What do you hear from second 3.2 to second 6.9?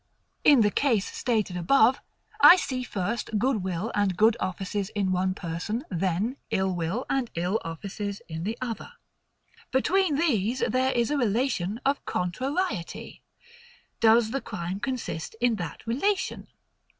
good will and good offices in one person; then ill